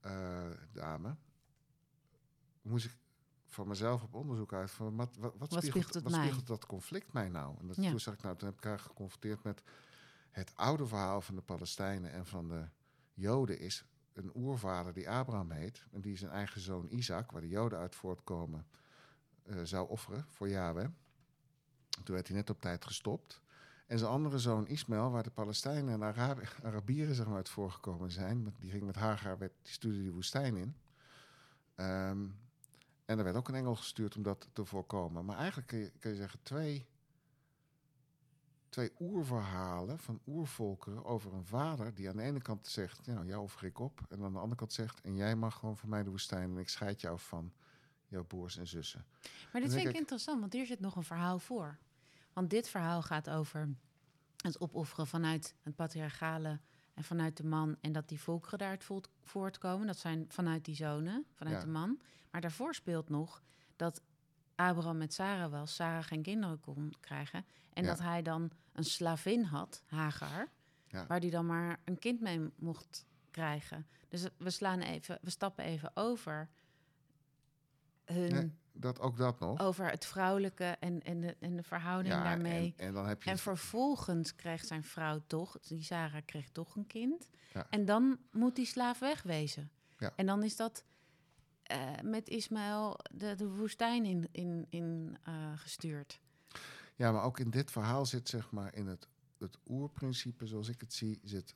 eh, 0.00 0.50
dame, 0.72 1.16
moest 2.62 2.84
ik 2.84 2.96
voor 3.48 3.66
mezelf 3.68 4.02
op 4.02 4.14
onderzoek 4.14 4.52
uit 4.52 4.70
van 4.70 4.96
wat, 4.96 5.16
wat, 5.16 5.34
wat, 5.38 5.48
spiegelt, 5.48 5.64
spiegelt 5.72 5.94
het 5.94 6.02
wat 6.02 6.12
spiegelt 6.14 6.46
dat 6.46 6.66
conflict 6.66 7.12
mij 7.12 7.28
nou? 7.28 7.58
En 7.58 7.66
dat, 7.66 7.76
Ja. 7.76 7.90
toen 7.90 8.00
zag 8.00 8.14
ik 8.14 8.22
nou, 8.22 8.36
toen 8.36 8.48
heb 8.48 8.56
ik 8.58 8.64
haar 8.64 8.78
geconfronteerd 8.78 9.42
met 9.42 9.62
het 10.32 10.52
oude 10.56 10.86
verhaal 10.86 11.20
van 11.20 11.34
de 11.34 11.42
Palestijnen 11.42 12.12
en 12.12 12.26
van 12.26 12.48
de 12.48 12.68
Joden 13.14 13.58
is 13.58 13.84
een 14.12 14.30
oervader 14.34 14.92
die 14.92 15.10
Abraham 15.10 15.50
heet 15.50 15.86
en 15.90 16.00
die 16.00 16.16
zijn 16.16 16.30
eigen 16.30 16.60
zoon 16.60 16.86
Isaac, 16.90 17.30
waar 17.30 17.40
de 17.40 17.48
Joden 17.48 17.78
uit 17.78 17.94
voortkomen, 17.94 18.66
eh, 19.42 19.56
zou 19.62 19.88
offeren 19.88 20.24
voor 20.28 20.48
Yahweh. 20.48 20.88
Toen 22.04 22.14
werd 22.14 22.26
hij 22.26 22.36
net 22.36 22.50
op 22.50 22.60
tijd 22.60 22.84
gestopt. 22.84 23.40
En 23.86 23.98
zijn 23.98 24.10
andere 24.10 24.38
zoon 24.38 24.66
Ismaël, 24.66 25.10
waar 25.10 25.22
de 25.22 25.30
Palestijnen 25.30 25.94
en 25.94 26.02
Arabi- 26.02 26.48
Arabieren 26.62 27.14
zeg 27.14 27.26
maar, 27.26 27.36
uit 27.36 27.48
voorgekomen 27.48 28.10
zijn, 28.10 28.54
die 28.58 28.70
ging 28.70 28.82
met 28.82 28.96
Hagar, 28.96 29.38
werd, 29.38 29.52
die 29.62 29.72
stuurde 29.72 29.98
die 29.98 30.12
woestijn 30.12 30.56
in. 30.56 30.76
Ehm, 31.74 32.26
en 33.04 33.18
er 33.18 33.24
werd 33.24 33.36
ook 33.36 33.48
een 33.48 33.54
engel 33.54 33.76
gestuurd 33.76 34.16
om 34.16 34.22
dat 34.22 34.48
te 34.52 34.64
voorkomen. 34.64 35.24
Maar 35.24 35.36
eigenlijk 35.36 35.68
kun 36.00 36.10
je 36.10 36.16
zeggen 36.16 36.42
twee, 36.42 36.86
twee 38.72 38.92
oerverhalen 39.00 39.98
van 39.98 40.20
oervolkeren 40.26 41.04
over 41.04 41.32
een 41.32 41.44
vader 41.44 41.94
die 41.94 42.08
aan 42.08 42.16
de 42.16 42.22
ene 42.22 42.40
kant 42.42 42.66
zegt, 42.66 43.06
nou, 43.06 43.26
jou 43.26 43.42
offer 43.42 43.64
ik 43.66 43.78
op. 43.78 44.00
En 44.08 44.22
aan 44.22 44.32
de 44.32 44.38
andere 44.38 44.56
kant 44.56 44.72
zegt, 44.72 45.00
en 45.00 45.16
jij 45.16 45.36
mag 45.36 45.54
gewoon 45.54 45.76
voor 45.76 45.88
mij 45.88 46.02
de 46.02 46.10
woestijn 46.10 46.50
en 46.50 46.58
ik 46.58 46.68
scheid 46.68 47.00
jou 47.00 47.18
van 47.18 47.52
jouw 48.06 48.24
broers 48.24 48.56
en 48.58 48.66
zussen. 48.66 49.04
Maar 49.52 49.60
dit 49.60 49.72
vind 49.72 49.88
ik 49.88 49.96
interessant, 49.96 50.40
want 50.40 50.52
hier 50.52 50.66
zit 50.66 50.80
nog 50.80 50.96
een 50.96 51.02
verhaal 51.04 51.38
voor. 51.38 51.78
Want 52.32 52.50
dit 52.50 52.68
verhaal 52.68 53.02
gaat 53.02 53.30
over 53.30 53.68
het 54.36 54.60
opofferen 54.60 55.06
vanuit 55.06 55.54
het 55.62 55.74
patriarchale 55.74 56.60
en 56.94 57.04
vanuit 57.04 57.36
de 57.36 57.44
man. 57.44 57.76
En 57.80 57.92
dat 57.92 58.08
die 58.08 58.20
volkeren 58.20 58.58
daaruit 58.58 58.84
voort- 58.84 59.08
voortkomen. 59.22 59.86
Dat 59.86 59.96
zijn 59.98 60.24
vanuit 60.28 60.64
die 60.64 60.74
zonen, 60.74 61.24
vanuit 61.34 61.56
Ja. 61.56 61.62
de 61.64 61.70
man. 61.70 62.00
Maar 62.30 62.40
daarvoor 62.40 62.74
speelt 62.74 63.08
nog 63.08 63.42
dat 63.76 64.02
Abraham 64.54 64.96
met 64.96 65.12
Sarah 65.14 65.50
was, 65.50 65.74
Sarah 65.74 66.04
geen 66.04 66.22
kinderen 66.22 66.60
kon 66.60 66.94
krijgen. 67.00 67.44
En 67.72 67.82
Ja. 67.84 67.88
dat 67.90 67.98
hij 67.98 68.22
dan 68.22 68.50
een 68.72 68.84
slavin 68.84 69.44
had, 69.44 69.82
Hagar, 69.86 70.48
Ja. 70.86 71.06
waar 71.06 71.20
hij 71.20 71.30
dan 71.30 71.46
maar 71.46 71.80
een 71.84 71.98
kind 71.98 72.20
mee 72.20 72.50
mocht 72.56 73.06
krijgen. 73.30 73.86
Dus 74.08 74.26
we 74.36 74.50
slaan 74.50 74.80
even, 74.80 75.18
we 75.22 75.30
stappen 75.30 75.64
even 75.64 75.90
over 75.94 76.48
hun 78.04 78.32
Nee, 78.34 78.52
dat, 78.72 79.00
ook 79.00 79.16
dat 79.16 79.40
nog. 79.40 79.60
over 79.60 79.90
het 79.90 80.04
vrouwelijke 80.06 80.76
en, 80.80 81.02
en, 81.02 81.20
de, 81.20 81.36
en 81.40 81.56
de 81.56 81.62
verhouding 81.62 82.14
Ja, 82.14 82.22
daarmee. 82.22 82.74
En, 82.76 82.86
en 82.86 82.92
dan 82.92 83.06
heb 83.06 83.22
je 83.22 83.30
En 83.30 83.38
vervolgens 83.38 84.34
kreeg 84.34 84.64
zijn 84.64 84.82
vrouw 84.84 85.22
toch, 85.26 85.58
die 85.60 85.82
Sarah 85.82 86.22
kreeg 86.24 86.48
toch 86.50 86.76
een 86.76 86.86
kind. 86.86 87.28
En 87.70 87.84
dan 87.84 88.18
moet 88.30 88.56
die 88.56 88.66
slaaf 88.66 88.98
wegwezen. 88.98 89.70
Ja. 89.98 90.12
En 90.16 90.26
dan 90.26 90.42
is 90.42 90.56
dat 90.56 90.84
eh, 91.62 91.90
met 92.02 92.28
Ismaël 92.28 92.98
de, 93.10 93.34
de 93.34 93.48
woestijn 93.48 94.04
in, 94.04 94.28
in, 94.32 94.66
in 94.68 95.16
eh, 95.22 95.52
gestuurd. 95.56 96.20
Ja, 96.96 97.12
maar 97.12 97.22
ook 97.22 97.38
in 97.38 97.50
dit 97.50 97.70
verhaal 97.70 98.06
zit 98.06 98.28
zeg 98.28 98.50
maar 98.50 98.74
in 98.74 98.86
het, 98.86 99.08
het 99.38 99.58
oerprincipe, 99.68 100.46
zoals 100.46 100.68
ik 100.68 100.80
het 100.80 100.92
zie, 100.94 101.20
zit 101.24 101.54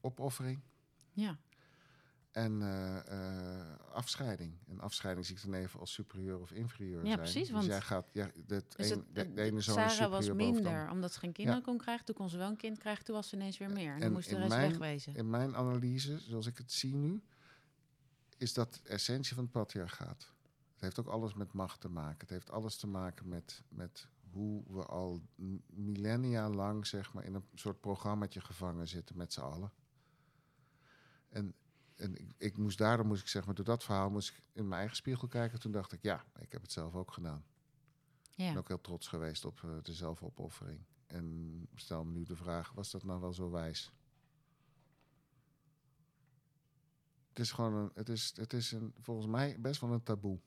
opoffering 0.00 0.60
Ja, 1.12 1.38
en 2.32 2.62
eh, 2.62 3.74
afscheiding. 3.92 4.52
En 4.68 4.80
afscheiding 4.80 5.26
zie 5.26 5.36
ik 5.36 5.42
dan 5.42 5.54
even 5.54 5.80
als 5.80 5.92
superieur 5.92 6.40
of 6.40 6.52
inferieur 6.52 6.98
Ja, 7.00 7.06
zijn. 7.06 7.18
precies, 7.18 7.42
Dus 7.42 7.50
want- 7.50 7.64
jij 7.64 7.80
gaat, 7.80 8.08
ja, 8.12 8.30
dus 8.46 8.90
een, 8.90 9.04
de, 9.12 9.42
ene 9.42 9.60
zoon 9.60 9.74
Sarah 9.90 10.10
was 10.10 10.32
minder, 10.32 10.90
omdat 10.90 11.12
ze 11.12 11.18
geen 11.18 11.32
kinderen 11.32 11.62
kon 11.62 11.78
krijgen. 11.78 12.04
Toen 12.04 12.14
kon 12.14 12.28
ze 12.28 12.36
wel 12.36 12.48
een 12.48 12.56
kind 12.56 12.78
krijgen, 12.78 13.04
toen 13.04 13.14
was 13.14 13.28
ze 13.28 13.36
ineens 13.36 13.58
weer 13.58 13.70
meer. 13.70 13.94
En, 13.94 14.00
dan 14.00 14.12
moest 14.12 14.28
de 14.30 14.36
rest 14.36 14.48
mijn- 14.48 14.68
wegwezen. 14.70 15.14
In 15.14 15.30
mijn 15.30 15.56
analyse, 15.56 16.18
zoals 16.18 16.46
ik 16.46 16.58
het 16.58 16.72
zie 16.72 16.94
nu, 16.94 17.22
is 18.38 18.52
dat 18.54 18.74
de 18.82 18.88
essentie 18.88 19.34
van 19.34 19.44
het 19.44 19.52
patriarchaat. 19.52 20.32
Het 20.72 20.80
heeft 20.80 20.98
ook 20.98 21.06
alles 21.14 21.34
met 21.34 21.52
macht 21.52 21.80
te 21.80 21.88
maken. 21.88 22.18
Het 22.18 22.30
heeft 22.30 22.50
alles 22.50 22.76
te 22.76 22.86
maken 22.86 23.28
met, 23.28 23.62
met 23.68 24.08
hoe 24.30 24.62
we 24.66 24.84
al 24.86 25.22
millennia 25.66 26.48
lang 26.48 26.86
zeg 26.86 27.12
maar, 27.12 27.24
in 27.24 27.34
een 27.34 27.44
soort 27.54 27.80
programmaatje 27.80 28.40
gevangen 28.40 28.88
zitten 28.88 29.16
met 29.16 29.32
z'n 29.32 29.40
allen. 29.40 29.72
En, 31.28 31.54
en 31.94 32.14
ik, 32.16 32.34
ik 32.38 32.56
moest 32.56 32.78
daardoor, 32.78 33.06
moest 33.06 33.20
ik 33.22 33.28
zeg 33.28 33.46
maar, 33.46 33.54
door 33.54 33.64
dat 33.64 33.84
verhaal 33.84 34.10
moest 34.10 34.28
ik 34.28 34.42
in 34.52 34.68
mijn 34.68 34.78
eigen 34.80 34.96
spiegel 34.96 35.28
kijken. 35.28 35.60
Toen 35.60 35.72
dacht 35.72 35.92
ik, 35.92 36.02
ja, 36.02 36.24
ik 36.40 36.52
heb 36.52 36.62
het 36.62 36.72
zelf 36.72 36.94
ook 36.94 37.12
gedaan. 37.12 37.44
Ik 38.22 38.44
Ja. 38.44 38.48
ben 38.48 38.58
ook 38.58 38.68
heel 38.68 38.80
trots 38.80 39.08
geweest 39.08 39.44
op 39.44 39.60
eh, 39.64 39.70
de 39.82 39.92
zelfopoffering. 39.94 40.84
En 41.06 41.68
stel 41.74 42.04
me 42.04 42.12
nu 42.12 42.24
de 42.24 42.36
vraag, 42.36 42.72
was 42.72 42.90
dat 42.90 43.04
nou 43.04 43.20
wel 43.20 43.32
zo 43.32 43.50
wijs? 43.50 43.92
Het 47.38 47.46
is 47.46 47.52
gewoon 47.52 47.74
een, 47.74 47.90
het 47.94 48.08
is, 48.08 48.32
het 48.36 48.52
is 48.52 48.72
een, 48.72 48.94
volgens 49.00 49.26
mij 49.26 49.60
best 49.60 49.80
wel 49.80 49.92
een 49.92 50.02
taboe. 50.02 50.38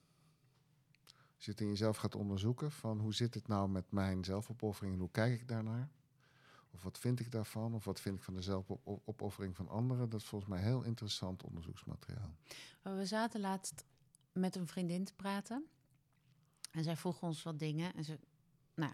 Als 1.36 1.46
je 1.46 1.52
het 1.52 1.62
in 1.62 1.68
jezelf 1.68 1.98
gaat 1.98 2.16
onderzoeken 2.16 2.72
van 2.72 3.00
hoe 3.00 3.14
zit 3.14 3.34
het 3.34 3.48
nou 3.48 3.70
met 3.70 3.92
mijn 3.92 4.24
zelfopoffering 4.24 4.94
en 4.94 5.00
hoe 5.00 5.12
kijk 5.12 5.42
ik 5.42 5.48
daarnaar? 5.48 5.90
Of 6.72 6.84
wat 6.84 7.00
vind 7.00 7.20
ik 7.20 7.32
daarvan? 7.32 7.74
Of 7.74 7.86
wat 7.86 8.00
vind 8.00 8.18
ik 8.18 8.24
van 8.24 8.34
de 8.34 8.42
zelfopoffering 8.42 9.56
van 9.56 9.68
anderen? 9.68 10.10
Dat 10.10 10.22
is 10.22 10.28
volgens 10.28 10.52
mij 10.52 10.62
heel 10.62 10.84
interessant 10.84 11.44
onderzoeksmateriaal. 11.44 12.36
We 12.82 13.06
zaten 13.06 13.40
laatst 13.40 13.86
met 14.32 14.56
een 14.56 14.68
vriendin 14.68 15.04
te 15.04 15.14
praten. 15.14 15.66
En 16.72 16.84
zij 16.84 16.98
vroeg 16.98 17.22
ons 17.22 17.44
wat 17.44 17.60
dingen. 17.60 17.96
En 17.96 18.04
ze 18.04 18.20
nou, 18.76 18.94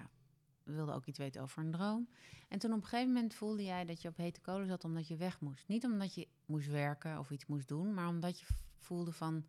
wilde 0.75 0.91
ook 0.91 1.05
iets 1.05 1.17
weten 1.17 1.41
over 1.41 1.63
een 1.63 1.71
droom. 1.71 2.09
En 2.47 2.59
toen 2.59 2.71
op 2.73 2.81
een 2.81 2.87
gegeven 2.87 3.13
moment 3.13 3.33
voelde 3.33 3.63
jij 3.63 3.85
dat 3.85 4.01
je 4.01 4.07
op 4.07 4.17
hete 4.17 4.41
kolen 4.41 4.67
zat 4.67 4.83
omdat 4.83 5.07
je 5.07 5.15
weg 5.15 5.39
moest. 5.39 5.67
Niet 5.67 5.85
omdat 5.85 6.13
je 6.15 6.27
moest 6.45 6.67
werken 6.67 7.19
of 7.19 7.31
iets 7.31 7.45
moest 7.45 7.67
doen, 7.67 7.93
maar 7.93 8.07
omdat 8.07 8.39
je 8.39 8.45
voelde 8.77 9.11
van... 9.11 9.47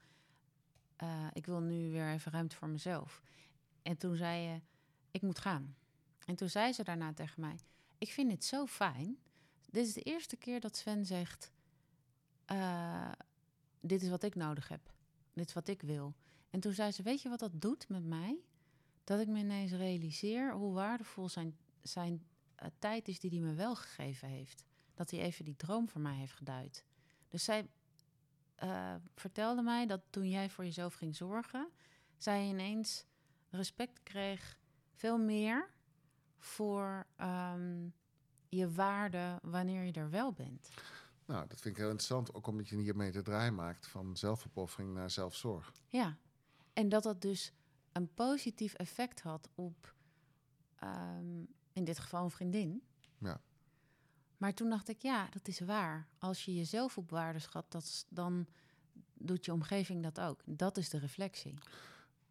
eh, 0.97 1.27
ik 1.33 1.47
wil 1.47 1.61
nu 1.61 1.91
weer 1.91 2.13
even 2.13 2.33
ruimte 2.33 2.57
voor 2.57 2.69
mezelf. 2.69 3.23
En 3.83 3.97
toen 3.97 4.17
zei 4.17 4.41
je, 4.43 4.61
ik 5.11 5.23
moet 5.23 5.39
gaan. 5.39 5.77
En 6.27 6.35
toen 6.37 6.49
zei 6.49 6.73
ze 6.73 6.83
daarna 6.85 7.13
tegen 7.13 7.41
mij, 7.41 7.59
ik 7.99 8.11
vind 8.13 8.31
het 8.31 8.45
zo 8.45 8.67
fijn. 8.67 9.19
Dit 9.71 9.87
is 9.87 9.93
de 9.93 10.03
eerste 10.03 10.37
keer 10.37 10.61
dat 10.61 10.77
Sven 10.77 11.07
zegt... 11.07 11.53
eh, 12.45 13.13
dit 13.81 14.03
is 14.03 14.09
wat 14.09 14.23
ik 14.23 14.35
nodig 14.35 14.69
heb. 14.69 14.93
Dit 15.33 15.49
is 15.49 15.53
wat 15.55 15.69
ik 15.69 15.83
wil. 15.83 16.15
En 16.51 16.61
toen 16.61 16.73
zei 16.73 16.93
ze, 16.93 17.03
weet 17.03 17.23
je 17.23 17.29
wat 17.29 17.39
dat 17.39 17.61
doet 17.61 17.89
met 17.89 18.05
mij? 18.05 18.39
Dat 19.09 19.21
ik 19.21 19.29
me 19.29 19.39
ineens 19.39 19.73
realiseer 19.73 20.53
hoe 20.53 20.73
waardevol 20.73 21.29
zijn, 21.29 21.57
zijn 21.83 22.27
eh, 22.55 22.69
tijd 22.79 23.09
is 23.09 23.19
die 23.21 23.31
hij 23.31 23.39
me 23.39 23.55
wel 23.55 23.77
gegeven 23.77 24.29
heeft. 24.29 24.65
Dat 24.95 25.11
hij 25.11 25.21
even 25.21 25.45
die 25.45 25.57
droom 25.57 25.89
voor 25.89 26.01
mij 26.01 26.15
heeft 26.15 26.33
geduid. 26.33 26.85
Dus 27.29 27.45
zij 27.45 27.69
eh, 28.55 28.95
vertelde 29.15 29.63
mij 29.63 29.87
dat 29.87 30.01
toen 30.11 30.29
jij 30.29 30.51
voor 30.51 30.65
jezelf 30.65 30.95
ging 30.95 31.17
zorgen, 31.17 31.71
zij 32.17 32.49
ineens 32.49 33.05
respect 33.51 34.03
kreeg, 34.03 34.59
veel 34.95 35.19
meer 35.19 35.71
voor 36.39 37.07
ehm, 37.17 37.89
je 38.49 38.73
waarde 38.73 39.39
wanneer 39.43 39.83
je 39.83 39.93
er 39.93 40.11
wel 40.11 40.33
bent. 40.33 40.71
Nou, 41.25 41.47
dat 41.49 41.61
vind 41.61 41.75
ik 41.75 41.81
heel 41.81 41.91
interessant. 41.91 42.35
Ook 42.35 42.47
omdat 42.47 42.69
je 42.69 42.77
hiermee 42.77 43.13
de 43.13 43.23
draai 43.23 43.51
maakt 43.51 43.87
van 43.87 44.17
zelfopoffering 44.17 44.95
naar 44.95 45.11
zelfzorg. 45.11 45.73
Ja, 45.87 46.17
en 46.73 46.89
dat 46.89 47.03
dat 47.03 47.21
dus 47.21 47.53
een 47.99 48.15
positief 48.15 48.75
effect 48.75 49.21
had 49.21 49.49
op, 49.55 49.95
ehm, 50.77 51.45
in 51.73 51.85
dit 51.85 51.99
geval 51.99 52.25
een 52.25 52.31
vriendin. 52.31 52.83
Ja. 53.19 53.41
Maar 54.37 54.55
toen 54.55 54.69
dacht 54.69 54.89
ik, 54.89 55.03
ja, 55.03 55.29
dat 55.29 55.49
is 55.49 55.61
waar. 55.61 56.09
Als 56.19 56.45
je 56.45 56.55
jezelf 56.55 56.99
op 56.99 57.11
waarde 57.11 57.39
schat, 57.39 57.71
dat, 57.71 58.07
dan 58.09 58.47
doet 59.15 59.45
je 59.45 59.53
omgeving 59.53 60.03
dat 60.03 60.21
ook. 60.21 60.43
Dat 60.45 60.77
is 60.77 60.89
de 60.89 60.99
reflectie. 60.99 61.55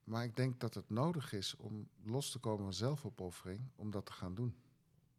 Maar 0.03 0.23
ik 0.23 0.35
denk 0.35 0.59
dat 0.59 0.73
het 0.73 0.89
nodig 0.89 1.33
is 1.33 1.55
om 1.55 1.89
los 2.03 2.31
te 2.31 2.39
komen 2.39 2.63
van 2.63 2.73
zelfopoffering, 2.73 3.61
om 3.75 3.91
dat 3.91 4.05
te 4.05 4.11
gaan 4.11 4.35
doen. 4.35 4.55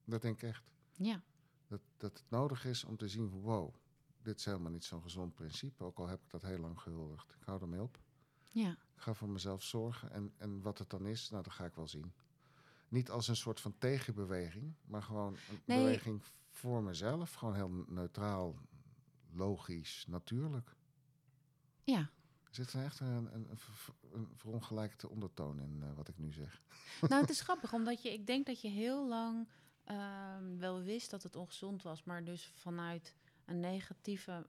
Dat 0.04 0.22
denk 0.22 0.42
ik 0.42 0.48
echt. 0.48 0.64
Ja, 0.92 1.22
Dat, 1.66 1.80
dat 1.96 2.18
het 2.18 2.30
nodig 2.30 2.64
is 2.64 2.84
om 2.84 2.96
te 2.96 3.08
zien 3.08 3.30
van 3.30 3.40
wow, 3.40 3.74
dit 4.22 4.38
is 4.38 4.44
helemaal 4.44 4.72
niet 4.72 4.84
zo'n 4.84 5.02
gezond 5.02 5.34
principe. 5.34 5.84
Ook 5.84 5.98
al 5.98 6.08
heb 6.08 6.22
ik 6.22 6.30
dat 6.30 6.42
heel 6.42 6.58
lang 6.58 6.80
gehuldigd. 6.80 7.32
Ik 7.40 7.44
hou 7.44 7.60
ermee 7.60 7.82
op. 7.82 7.98
ja, 8.58 8.70
Ik 8.70 9.02
ga 9.02 9.14
voor 9.14 9.28
mezelf 9.28 9.62
zorgen. 9.62 10.10
En, 10.10 10.32
en 10.36 10.62
wat 10.62 10.78
het 10.78 10.90
dan 10.90 11.06
is, 11.06 11.30
nou, 11.30 11.42
dat 11.42 11.52
ga 11.52 11.64
ik 11.64 11.74
wel 11.74 11.88
zien. 11.88 12.12
Niet 12.88 13.10
als 13.10 13.28
een 13.28 13.36
soort 13.36 13.60
van 13.60 13.74
tegenbeweging, 13.78 14.74
maar 14.84 15.02
gewoon 15.02 15.36
een 15.50 15.60
Nee. 15.64 15.78
beweging 15.78 16.22
voor 16.50 16.82
mezelf. 16.82 17.34
Gewoon 17.34 17.54
heel 17.54 17.84
neutraal 17.86 18.56
logisch, 19.32 20.04
natuurlijk. 20.08 20.76
Ja, 21.84 21.98
Er 22.48 22.54
zit 22.54 22.72
er 22.72 22.84
echt 22.84 23.00
een, 23.00 23.34
een, 23.34 23.48
een 24.12 24.28
verongelijkte 24.34 25.08
ondertoon 25.08 25.60
in 25.60 25.82
eh, 25.82 25.92
wat 25.94 26.08
ik 26.08 26.18
nu 26.18 26.32
zeg. 26.32 26.62
nou 27.08 27.20
het 27.20 27.30
is 27.30 27.40
grappig, 27.48 27.72
omdat 27.72 28.02
je, 28.02 28.12
ik 28.12 28.26
denk 28.26 28.46
dat 28.46 28.60
je 28.60 28.68
heel 28.68 29.08
lang 29.08 29.48
ehm, 29.84 30.56
wel 30.58 30.82
wist 30.82 31.10
dat 31.10 31.22
het 31.22 31.36
ongezond 31.36 31.82
was, 31.82 32.02
maar 32.04 32.24
dus 32.24 32.46
vanuit 32.54 33.14
een 33.44 33.60
negatieve 33.60 34.46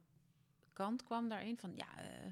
kant 0.73 1.03
kwam 1.03 1.29
daarin 1.29 1.57
van 1.57 1.73
ja, 1.75 1.97
eh, 1.97 2.31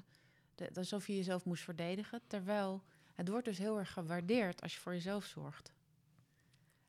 de- 0.58 0.70
alsof 0.74 1.06
je 1.06 1.16
jezelf 1.16 1.44
moest 1.44 1.62
verdedigen. 1.64 2.20
Terwijl 2.26 2.82
het 3.14 3.28
wordt 3.28 3.44
dus 3.44 3.58
heel 3.58 3.78
erg 3.78 3.92
gewaardeerd 3.92 4.62
als 4.62 4.74
je 4.74 4.80
voor 4.80 4.92
jezelf 4.92 5.24
zorgt. 5.24 5.72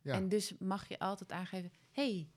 Ja, 0.01 0.13
En 0.13 0.29
dus 0.29 0.53
mag 0.59 0.87
je 0.87 0.99
altijd 0.99 1.31
aangeven: 1.31 1.71
hey, 1.91 2.29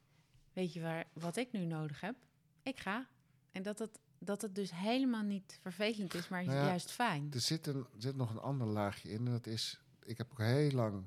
weet 0.53 0.73
je 0.73 0.81
waar, 0.81 1.07
wat 1.13 1.37
ik 1.37 1.53
nu 1.53 1.65
nodig 1.65 2.01
heb? 2.01 2.15
Ik 2.63 2.79
ga. 2.81 3.07
En 3.51 3.63
dat 3.63 3.79
het, 3.79 3.99
dat 4.19 4.43
het 4.43 4.55
dus 4.55 4.71
helemaal 4.75 5.23
niet 5.23 5.59
vervelend 5.61 6.15
is, 6.15 6.29
maar 6.29 6.45
Nou 6.45 6.57
ja, 6.57 6.65
juist 6.67 6.91
fijn. 6.91 7.29
er 7.33 7.41
zit, 7.41 7.67
een, 7.67 7.87
zit 7.99 8.17
nog 8.17 8.31
een 8.31 8.39
ander 8.41 8.67
laagje 8.67 9.11
in. 9.11 9.27
En 9.27 9.33
dat 9.33 9.47
is, 9.47 9.81
ik 10.05 10.19
heb 10.19 10.31
ook 10.31 10.39
heel 10.39 10.71
lang, 10.71 11.05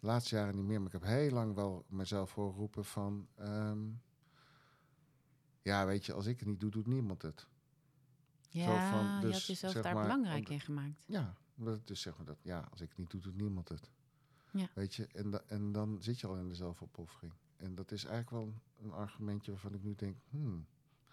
de 0.00 0.06
laatste 0.06 0.34
jaren 0.34 0.56
niet 0.56 0.64
meer, 0.64 0.78
maar 0.78 0.86
ik 0.94 1.00
heb 1.00 1.10
heel 1.10 1.30
lang 1.30 1.54
wel 1.54 1.84
mezelf 1.88 2.30
voorgeroepen 2.30 2.84
van, 2.84 3.28
ehm, 3.36 3.80
ja, 5.62 5.86
weet 5.86 6.06
je, 6.06 6.12
als 6.12 6.26
ik 6.26 6.38
het 6.38 6.48
niet 6.48 6.60
doe, 6.60 6.70
doet 6.70 6.86
niemand 6.86 7.22
het. 7.22 7.46
Ja, 8.52 8.90
van, 8.90 9.14
je 9.14 9.20
dus, 9.20 9.32
had 9.32 9.46
jezelf 9.46 9.72
zeg 9.72 9.82
daar 9.82 9.94
maar, 9.94 10.02
belangrijk 10.02 10.46
om- 10.46 10.52
in 10.52 10.60
gemaakt. 10.60 11.04
Ja, 11.06 11.34
omdat 11.56 11.74
het 11.74 11.86
dus 11.86 12.00
zeg 12.00 12.16
maar 12.16 12.26
dat, 12.26 12.38
ja, 12.42 12.68
als 12.70 12.80
ik 12.80 12.88
het 12.88 12.98
niet 12.98 13.10
doe, 13.10 13.20
doet 13.20 13.36
niemand 13.36 13.68
het. 13.68 13.90
Ja. 14.52 14.68
Weet 14.74 14.94
je, 14.94 15.06
en, 15.06 15.30
da- 15.30 15.42
en 15.46 15.72
dan 15.72 16.02
zit 16.02 16.20
je 16.20 16.26
al 16.26 16.36
in 16.36 16.48
de 16.48 16.54
zelfopoffering. 16.54 17.32
En 17.56 17.74
dat 17.74 17.90
is 17.92 18.04
eigenlijk 18.04 18.30
wel 18.44 18.54
een, 18.82 18.92
argumentje 18.92 19.50
waarvan 19.52 19.74
ik 19.74 19.82
nu 19.82 19.94
denk, 19.94 20.16
hmm, 20.30 20.66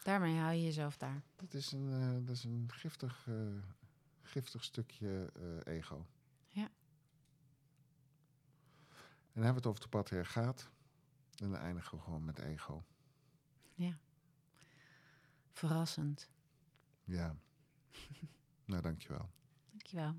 Daarmee 0.03 0.38
hou 0.38 0.53
je 0.53 0.63
jezelf 0.63 0.98
daar. 0.98 1.24
dat 1.36 1.53
is 1.53 1.72
een, 1.72 1.89
eh, 1.91 2.25
dat 2.27 2.36
is 2.36 2.43
een 2.43 2.65
giftig, 2.72 3.25
eh, 3.27 3.36
giftig 4.22 4.63
stukje 4.63 5.31
eh, 5.65 5.74
ego. 5.75 6.05
Ja. 6.48 6.69
En 9.31 9.36
dan 9.36 9.43
hebben 9.43 9.51
we 9.53 9.58
het 9.58 9.65
over 9.67 9.81
de 9.81 9.88
patriarchaat. 9.89 10.69
En 11.36 11.50
dan 11.51 11.60
eindigen 11.60 11.98
we 11.98 12.03
gewoon 12.03 12.25
met 12.25 12.39
ego. 12.39 12.84
Verrassend. 15.51 16.29
Ja. 17.09 17.35
nou, 18.69 18.81
dankjewel. 18.81 19.29
Dankjewel. 19.69 20.15